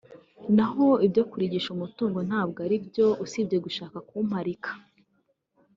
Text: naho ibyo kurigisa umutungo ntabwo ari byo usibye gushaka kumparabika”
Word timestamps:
naho 0.57 0.87
ibyo 1.05 1.23
kurigisa 1.29 1.67
umutungo 1.75 2.19
ntabwo 2.29 2.57
ari 2.65 2.77
byo 2.87 3.07
usibye 3.25 3.57
gushaka 3.65 3.97
kumparabika” 4.07 4.71